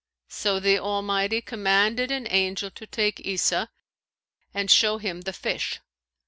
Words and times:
So 0.31 0.59
the 0.59 0.79
Almighty 0.79 1.41
commanded 1.41 2.09
an 2.09 2.25
angel 2.31 2.71
to 2.71 2.87
take 2.87 3.19
Isa 3.19 3.69
and 4.51 4.71
show 4.71 4.97
him 4.97 5.21
the 5.21 5.31
fish. 5.33 5.79